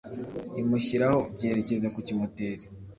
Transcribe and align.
imushyiraho 0.61 1.19
byerekeza 1.35 1.87
ku 1.93 1.99
kimoteri 2.07 2.63